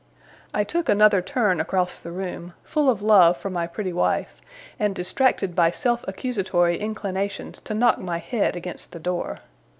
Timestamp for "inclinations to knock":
6.79-7.99